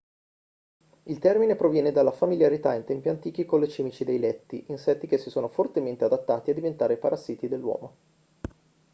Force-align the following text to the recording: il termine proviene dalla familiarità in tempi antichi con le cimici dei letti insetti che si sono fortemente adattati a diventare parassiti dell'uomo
il 1.03 1.19
termine 1.19 1.55
proviene 1.55 1.91
dalla 1.91 2.09
familiarità 2.11 2.73
in 2.73 2.85
tempi 2.85 3.09
antichi 3.09 3.45
con 3.45 3.59
le 3.59 3.67
cimici 3.67 4.03
dei 4.03 4.17
letti 4.17 4.65
insetti 4.69 5.05
che 5.05 5.19
si 5.19 5.29
sono 5.29 5.47
fortemente 5.47 6.05
adattati 6.05 6.49
a 6.49 6.55
diventare 6.55 6.97
parassiti 6.97 7.47
dell'uomo 7.47 7.95